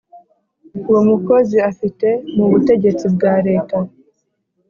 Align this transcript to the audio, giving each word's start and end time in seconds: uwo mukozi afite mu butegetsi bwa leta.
uwo 0.89 1.01
mukozi 1.09 1.57
afite 1.69 2.07
mu 2.35 2.45
butegetsi 2.51 3.05
bwa 3.15 3.33
leta. 3.47 3.77